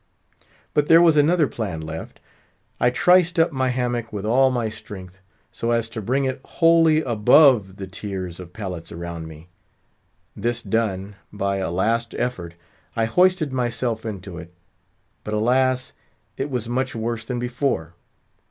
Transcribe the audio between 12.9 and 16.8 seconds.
I hoisted myself into it; but, alas! it was